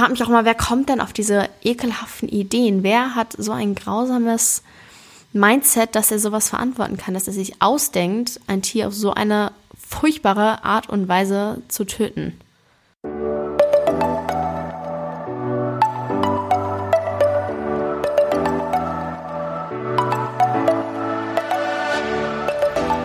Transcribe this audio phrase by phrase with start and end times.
[0.00, 2.82] frage mich auch mal, wer kommt denn auf diese ekelhaften Ideen?
[2.82, 4.62] Wer hat so ein grausames
[5.34, 9.52] Mindset, dass er sowas verantworten kann, dass er sich ausdenkt, ein Tier auf so eine
[9.78, 12.40] furchtbare Art und Weise zu töten?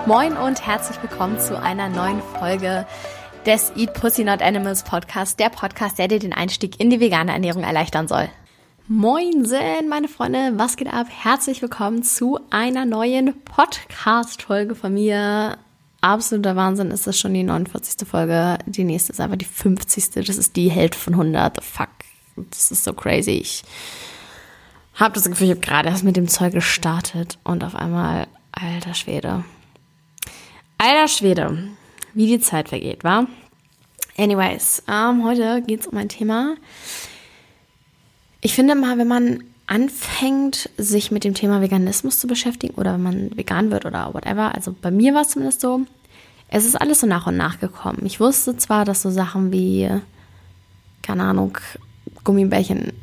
[0.06, 2.88] Moin und herzlich willkommen zu einer neuen Folge
[3.46, 7.32] des Eat Pussy Not Animals Podcast, der Podcast, der dir den Einstieg in die vegane
[7.32, 8.28] Ernährung erleichtern soll.
[8.88, 11.06] Moinsen, meine Freunde, was geht ab?
[11.10, 15.60] Herzlich willkommen zu einer neuen Podcast-Folge von mir.
[16.02, 18.08] Absoluter Wahnsinn, ist das schon die 49.
[18.08, 18.58] Folge.
[18.66, 20.26] Die nächste ist einfach die 50.
[20.26, 21.64] Das ist die Hälfte von 100.
[21.64, 21.90] Fuck,
[22.36, 23.38] das ist so crazy.
[23.44, 23.64] Ich
[24.96, 28.96] habe das Gefühl, ich habe gerade erst mit dem Zeug gestartet und auf einmal, alter
[28.96, 29.44] Schwede.
[30.80, 31.70] Alter Schwede
[32.16, 33.28] wie die Zeit vergeht, war.
[34.18, 36.56] Anyways, ähm, heute geht es um ein Thema.
[38.42, 43.04] Ich finde mal, wenn man anfängt, sich mit dem Thema Veganismus zu beschäftigen oder wenn
[43.04, 45.82] man vegan wird oder whatever, also bei mir war es zumindest so,
[46.48, 48.04] es ist alles so nach und nach gekommen.
[48.06, 49.90] Ich wusste zwar, dass so Sachen wie,
[51.02, 51.58] keine Ahnung,
[52.24, 52.94] Gummibärchen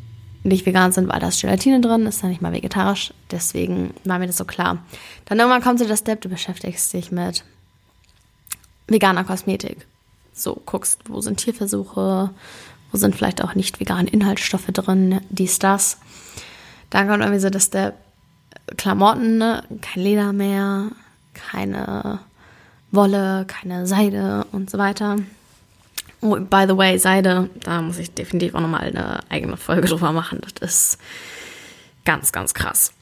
[0.44, 4.18] nicht vegan sind, weil da ist Gelatine drin, ist dann nicht mal vegetarisch, deswegen war
[4.18, 4.78] mir das so klar.
[5.26, 7.44] Dann irgendwann kommt so der Step, du beschäftigst dich mit
[8.92, 9.86] veganer Kosmetik.
[10.32, 12.30] So guckst, wo sind Tierversuche,
[12.90, 15.98] wo sind vielleicht auch nicht vegane Inhaltsstoffe drin, dies, das.
[16.90, 17.94] Dann kommt irgendwie so, dass der
[18.76, 19.64] Klamotten, ne?
[19.80, 20.90] kein Leder mehr,
[21.34, 22.20] keine
[22.90, 25.16] Wolle, keine Seide und so weiter.
[26.20, 30.12] Oh, by the way, Seide, da muss ich definitiv auch nochmal eine eigene Folge drüber
[30.12, 30.40] machen.
[30.60, 30.98] Das ist
[32.04, 32.92] ganz, ganz krass.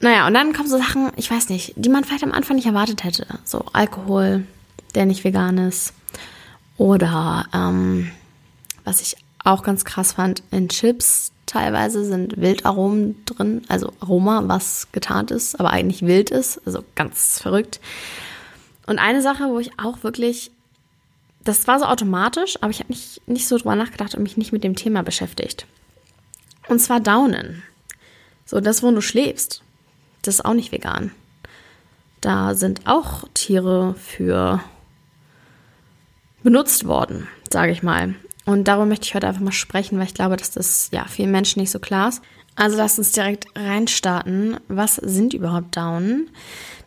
[0.00, 2.66] Naja, und dann kommen so Sachen, ich weiß nicht, die man vielleicht am Anfang nicht
[2.66, 3.26] erwartet hätte.
[3.44, 4.44] So Alkohol,
[4.94, 5.92] der nicht vegan ist.
[6.76, 8.10] Oder ähm,
[8.84, 14.88] was ich auch ganz krass fand, in Chips teilweise sind Wildaromen drin, also Aroma, was
[14.92, 17.80] getarnt ist, aber eigentlich wild ist, also ganz verrückt.
[18.86, 20.50] Und eine Sache, wo ich auch wirklich,
[21.44, 24.52] das war so automatisch, aber ich habe nicht, nicht so drüber nachgedacht und mich nicht
[24.52, 25.66] mit dem Thema beschäftigt.
[26.68, 27.62] Und zwar Daunen.
[28.44, 29.62] So, das, wo du schläfst,
[30.22, 31.10] das ist auch nicht vegan.
[32.20, 34.60] Da sind auch Tiere für
[36.42, 38.14] benutzt worden, sage ich mal.
[38.44, 41.30] Und darüber möchte ich heute einfach mal sprechen, weil ich glaube, dass das ja vielen
[41.30, 42.22] Menschen nicht so klar ist.
[42.56, 44.56] Also lasst uns direkt reinstarten.
[44.68, 46.30] Was sind überhaupt Daunen?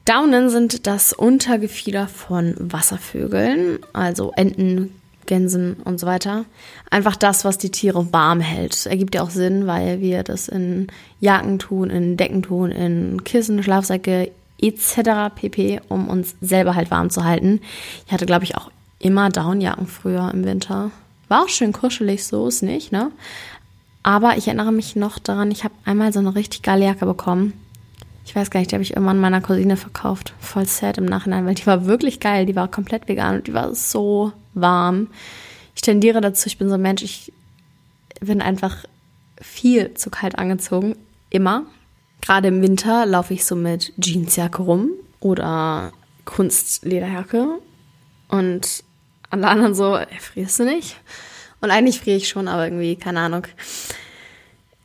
[0.06, 4.96] Daunen sind das Untergefieder von Wasservögeln, also Enten,
[5.28, 6.46] Gänsen und so weiter.
[6.90, 8.88] Einfach das, was die Tiere warm hält.
[8.88, 10.88] Ergibt ja auch Sinn, weil wir das in
[11.20, 15.34] Jacken tun, in Decken tun, in Kissen, Schlafsäcke etc.
[15.36, 17.62] pp, um uns selber halt warm zu halten.
[18.06, 20.92] Ich hatte, glaube ich, auch immer Downjacken früher im Winter.
[21.28, 23.12] War auch schön kuschelig, so ist nicht, ne?
[24.04, 27.54] Aber ich erinnere mich noch daran, ich habe einmal so eine richtig geile Jacke bekommen.
[28.26, 30.34] Ich weiß gar nicht, die habe ich irgendwann meiner Cousine verkauft.
[30.40, 32.46] Voll sad im Nachhinein, weil die war wirklich geil.
[32.46, 35.08] Die war komplett vegan und die war so warm.
[35.76, 37.34] Ich tendiere dazu, ich bin so ein Mensch, ich
[38.20, 38.78] bin einfach
[39.42, 40.96] viel zu kalt angezogen.
[41.30, 41.64] Immer.
[42.22, 45.92] Gerade im Winter laufe ich so mit Jeansjacke rum oder
[46.26, 47.60] Kunstlederjacke.
[48.30, 48.84] Und
[49.30, 50.98] alle anderen so, frierst du nicht?
[51.62, 53.48] Und eigentlich friere ich schon, aber irgendwie, keine Ahnung.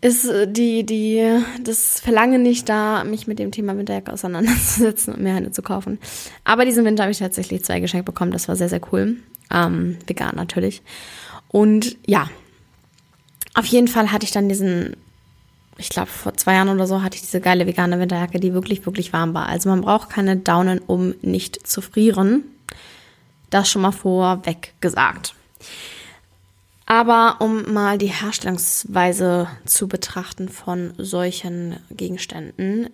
[0.00, 5.22] Ist äh, die, die, das Verlangen nicht da, mich mit dem Thema Winterjacke auseinanderzusetzen und
[5.22, 5.98] mir eine zu kaufen.
[6.44, 8.30] Aber diesen Winter habe ich tatsächlich zwei geschenkt bekommen.
[8.30, 9.16] Das war sehr, sehr cool.
[9.50, 10.82] Ähm, vegan natürlich.
[11.48, 12.28] Und ja,
[13.54, 14.96] auf jeden Fall hatte ich dann diesen,
[15.78, 18.86] ich glaube vor zwei Jahren oder so, hatte ich diese geile vegane Winterjacke, die wirklich,
[18.86, 19.48] wirklich warm war.
[19.48, 22.44] Also man braucht keine Daunen, um nicht zu frieren.
[23.50, 25.34] Das schon mal vorweg gesagt.
[26.86, 32.88] Aber um mal die Herstellungsweise zu betrachten von solchen Gegenständen.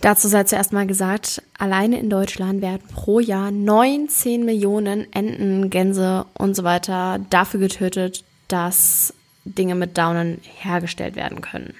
[0.00, 6.26] Dazu sei zuerst mal gesagt, alleine in Deutschland werden pro Jahr 19 Millionen Enten, Gänse
[6.34, 11.74] und so weiter dafür getötet, dass Dinge mit Daunen hergestellt werden können.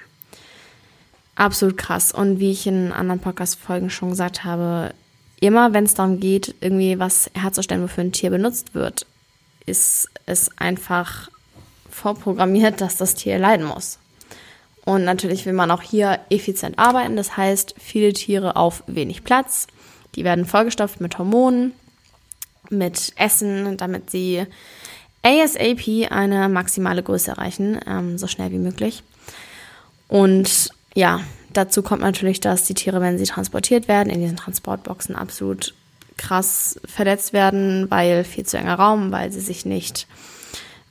[1.35, 2.11] Absolut krass.
[2.11, 4.93] Und wie ich in anderen Podcast-Folgen schon gesagt habe,
[5.39, 9.05] immer wenn es darum geht, irgendwie was herzustellen, wofür ein Tier benutzt wird,
[9.65, 11.29] ist es einfach
[11.89, 13.99] vorprogrammiert, dass das Tier leiden muss.
[14.85, 19.67] Und natürlich will man auch hier effizient arbeiten, das heißt viele Tiere auf wenig Platz.
[20.15, 21.71] Die werden vollgestopft mit Hormonen,
[22.69, 24.45] mit Essen, damit sie
[25.23, 29.03] ASAP eine maximale Größe erreichen, ähm, so schnell wie möglich.
[30.09, 31.21] Und ja,
[31.53, 35.73] Dazu kommt natürlich, dass die Tiere, wenn sie transportiert werden, in diesen Transportboxen absolut
[36.17, 40.07] krass verletzt werden, weil viel zu enger Raum, weil sie sich nicht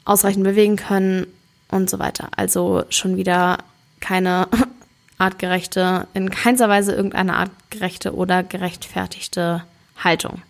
[0.05, 1.27] ausreichend bewegen können
[1.71, 2.29] und so weiter.
[2.37, 3.59] Also schon wieder
[4.01, 4.49] keine
[5.19, 9.65] artgerechte, in keinster Weise irgendeine artgerechte oder gerechtfertigte
[9.97, 10.43] Haltung.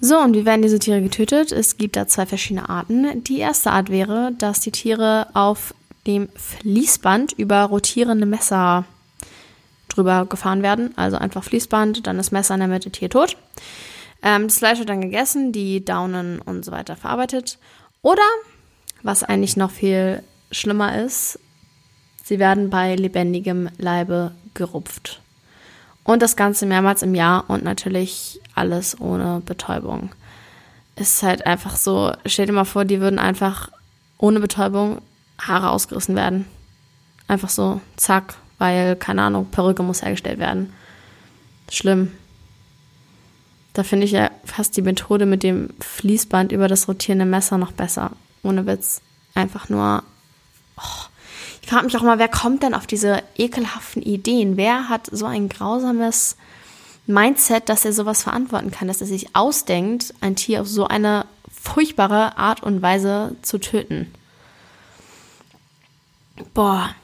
[0.00, 1.52] So, und wie werden diese Tiere getötet?
[1.52, 3.22] Es gibt da zwei verschiedene Arten.
[3.22, 5.74] Die erste Art wäre, dass die Tiere auf
[6.06, 8.84] dem Fließband über rotierende Messer
[9.88, 10.96] drüber gefahren werden.
[10.96, 13.36] Also einfach Fließband, dann das Messer in der Mitte, Tier tot.
[14.22, 17.58] Ähm, das Fleisch wird dann gegessen, die Daunen und so weiter verarbeitet.
[18.02, 18.22] Oder,
[19.02, 21.38] was eigentlich noch viel schlimmer ist,
[22.24, 25.20] sie werden bei lebendigem Leibe gerupft.
[26.04, 30.10] Und das Ganze mehrmals im Jahr und natürlich alles ohne Betäubung.
[30.96, 33.70] Ist halt einfach so, stell dir mal vor, die würden einfach
[34.18, 35.00] ohne Betäubung
[35.38, 36.46] Haare ausgerissen werden.
[37.28, 40.72] Einfach so, zack, weil, keine Ahnung, Perücke muss hergestellt werden.
[41.70, 42.12] Schlimm.
[43.72, 47.72] Da finde ich ja fast die Methode mit dem Fließband über das rotierende Messer noch
[47.72, 48.12] besser.
[48.42, 49.00] Ohne Witz.
[49.34, 50.02] Einfach nur.
[50.76, 51.06] Oh.
[51.62, 54.56] Ich frage mich auch mal, wer kommt denn auf diese ekelhaften Ideen?
[54.56, 56.36] Wer hat so ein grausames
[57.06, 61.24] Mindset, dass er sowas verantworten kann, dass er sich ausdenkt, ein Tier auf so eine
[61.50, 64.12] furchtbare Art und Weise zu töten?
[66.54, 66.94] Boah.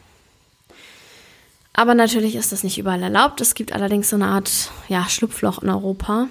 [1.72, 3.40] Aber natürlich ist das nicht überall erlaubt.
[3.40, 6.26] Es gibt allerdings so eine Art ja, Schlupfloch in Europa.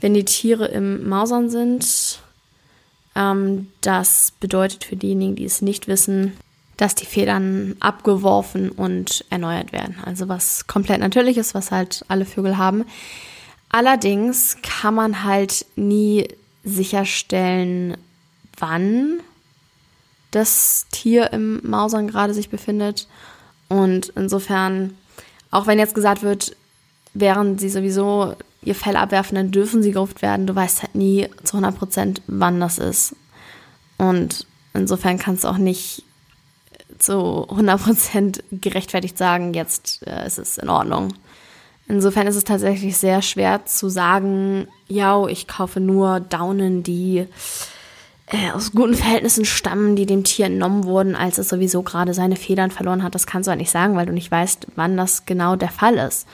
[0.00, 2.20] Wenn die Tiere im Mausern sind,
[3.14, 6.32] ähm, das bedeutet für diejenigen, die es nicht wissen,
[6.76, 9.96] dass die Federn abgeworfen und erneuert werden.
[10.04, 12.84] Also was komplett natürlich ist, was halt alle Vögel haben.
[13.68, 16.28] Allerdings kann man halt nie
[16.64, 17.96] sicherstellen,
[18.58, 19.20] wann
[20.32, 23.06] das Tier im Mausern gerade sich befindet.
[23.68, 24.96] Und insofern,
[25.50, 26.56] auch wenn jetzt gesagt wird,
[27.14, 30.46] während sie sowieso ihr Fell abwerfen, dann dürfen sie gerupft werden.
[30.46, 33.14] Du weißt halt nie zu 100 Prozent, wann das ist.
[33.98, 36.04] Und insofern kannst du auch nicht
[36.98, 41.14] zu 100 Prozent gerechtfertigt sagen, jetzt äh, ist es in Ordnung.
[41.88, 47.26] Insofern ist es tatsächlich sehr schwer zu sagen, ja, ich kaufe nur Daunen, die
[48.54, 52.70] aus guten Verhältnissen stammen, die dem Tier entnommen wurden, als es sowieso gerade seine Federn
[52.70, 53.14] verloren hat.
[53.14, 55.94] Das kannst du halt nicht sagen, weil du nicht weißt, wann das genau der Fall
[55.94, 56.26] ist.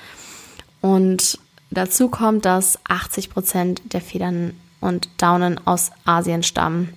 [0.80, 1.38] Und
[1.70, 6.94] dazu kommt, dass 80 Prozent der Federn und Daunen aus Asien stammen.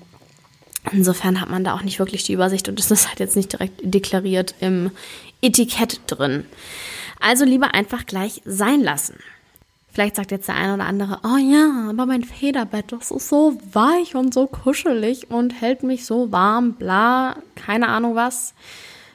[0.91, 3.51] Insofern hat man da auch nicht wirklich die Übersicht und das ist halt jetzt nicht
[3.53, 4.91] direkt deklariert im
[5.41, 6.45] Etikett drin.
[7.19, 9.15] Also lieber einfach gleich sein lassen.
[9.91, 13.57] Vielleicht sagt jetzt der eine oder andere, oh ja, aber mein Federbett, das ist so
[13.73, 18.53] weich und so kuschelig und hält mich so warm, bla, keine Ahnung was.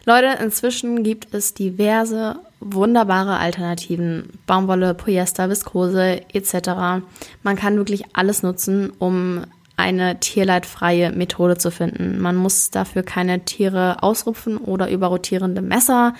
[0.04, 4.38] Leute, inzwischen gibt es diverse wunderbare Alternativen.
[4.46, 7.04] Baumwolle, Polyester, Viskose etc.
[7.42, 9.44] Man kann wirklich alles nutzen, um
[9.76, 12.18] eine tierleidfreie Methode zu finden.
[12.20, 16.14] Man muss dafür keine Tiere ausrupfen oder über rotierende Messer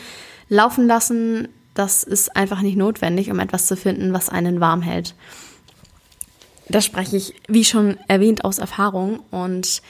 [0.49, 1.49] laufen lassen.
[1.77, 5.15] Das ist einfach nicht notwendig, um etwas zu finden, was einen warm hält.
[6.71, 9.21] Das spreche ich, wie schon erwähnt, aus Erfahrung.
[9.31, 9.83] Und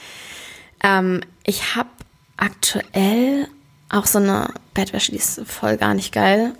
[0.82, 1.88] ähm, ich habe
[2.36, 3.46] aktuell
[3.88, 6.54] auch so eine Bettwäsche, die ist voll gar nicht geil.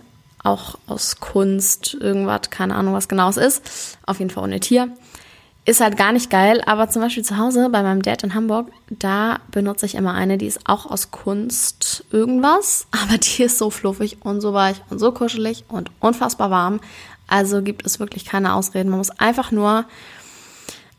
[0.45, 3.99] Auch aus Kunst, irgendwas, keine Ahnung, was genau es ist.
[4.07, 4.97] Auf jeden Fall ohne Tier.
[5.67, 8.69] Ist halt gar nicht geil, aber zum Beispiel zu Hause bei meinem Dad in Hamburg,
[8.89, 13.71] da benutze ich immer eine, die ist auch aus Kunst irgendwas, aber die ist so
[13.71, 16.81] fluffig und so weich und so kuschelig und unfassbar warm.
[17.27, 18.91] Also gibt es wirklich keine Ausreden.
[18.91, 19.87] Man muss einfach nur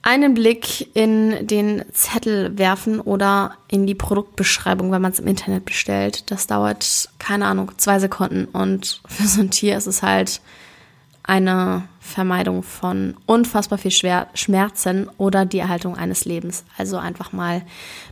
[0.01, 5.63] einen Blick in den Zettel werfen oder in die Produktbeschreibung, wenn man es im Internet
[5.63, 6.29] bestellt.
[6.29, 8.45] Das dauert, keine Ahnung, zwei Sekunden.
[8.45, 10.41] Und für so ein Tier ist es halt
[11.27, 16.63] eine Vermeidung von unfassbar viel Schmerzen oder die Erhaltung eines Lebens.
[16.77, 17.61] Also einfach mal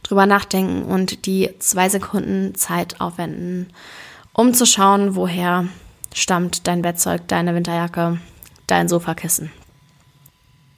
[0.04, 3.68] drüber nachdenken und die zwei Sekunden Zeit aufwenden,
[4.34, 5.66] um zu schauen, woher
[6.14, 8.20] stammt dein Bettzeug, deine Winterjacke,
[8.68, 9.52] dein Sofakissen.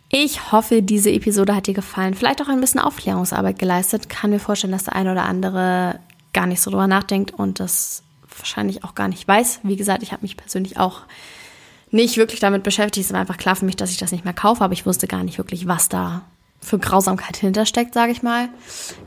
[0.10, 2.14] Ich hoffe, diese Episode hat dir gefallen.
[2.14, 4.10] Vielleicht auch ein bisschen Aufklärungsarbeit geleistet.
[4.10, 6.00] Kann mir vorstellen, dass der eine oder andere
[6.34, 8.04] gar nicht so drüber nachdenkt und das
[8.38, 9.62] wahrscheinlich auch gar nicht weiß.
[9.64, 11.02] Wie gesagt, ich habe mich persönlich auch
[11.92, 13.06] nicht wirklich damit beschäftigt.
[13.06, 15.08] Es war einfach klar für mich, dass ich das nicht mehr kaufe, aber ich wusste
[15.08, 16.24] gar nicht wirklich, was da
[16.60, 18.50] für Grausamkeit hintersteckt, sage ich mal.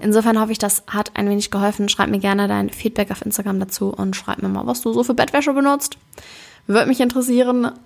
[0.01, 1.89] Insofern hoffe ich, das hat ein wenig geholfen.
[1.89, 5.05] Schreib mir gerne dein Feedback auf Instagram dazu und schreib mir mal, was du so
[5.05, 5.97] für Bettwäsche benutzt.
[6.67, 7.73] Würde mich interessieren.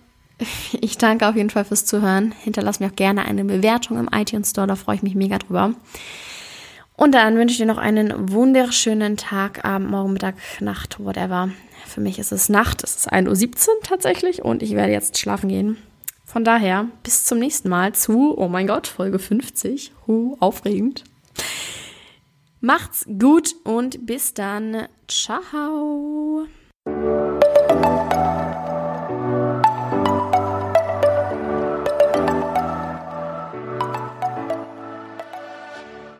[0.80, 2.32] Ich danke auf jeden Fall fürs Zuhören.
[2.42, 5.74] Hinterlass mir auch gerne eine Bewertung im iTunes Store, da freue ich mich mega drüber.
[6.96, 11.50] Und dann wünsche ich dir noch einen wunderschönen Tag, Abend, Morgen, Mittag, Nacht, whatever.
[11.86, 15.48] Für mich ist es Nacht, es ist 1.17 Uhr tatsächlich und ich werde jetzt schlafen
[15.48, 15.76] gehen.
[16.24, 19.92] Von daher, bis zum nächsten Mal zu, oh mein Gott, Folge 50.
[20.06, 21.04] Huh, aufregend.
[22.60, 24.88] Macht's gut und bis dann.
[25.06, 26.46] Ciao.